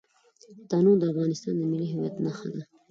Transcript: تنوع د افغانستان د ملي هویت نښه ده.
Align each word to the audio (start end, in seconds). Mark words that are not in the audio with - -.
تنوع 0.69 0.95
د 0.99 1.03
افغانستان 1.11 1.53
د 1.57 1.61
ملي 1.71 1.87
هویت 1.93 2.15
نښه 2.25 2.47
ده. 2.53 2.61